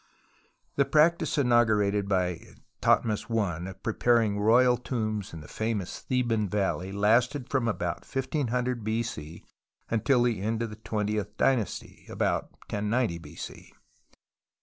The 0.77 0.85
practice 0.85 1.37
inaugurated 1.37 2.09
by 2.09 2.41
Thothmes 2.81 3.27
I 3.29 3.69
of 3.69 3.83
preparing 3.83 4.39
royal 4.39 4.75
tombs 4.75 5.31
in 5.31 5.41
the 5.41 5.47
famous 5.47 5.99
Theban 5.99 6.49
Valley 6.49 6.91
lasted 6.91 7.49
from 7.51 7.67
about 7.67 7.97
1500 7.99 8.83
b.c. 8.83 9.45
until 9.91 10.23
the 10.23 10.41
end 10.41 10.63
of 10.63 10.71
the 10.71 10.75
twentieth 10.77 11.37
dynasty, 11.37 12.07
about 12.09 12.49
1090 12.73 13.19
b.c. 13.19 13.73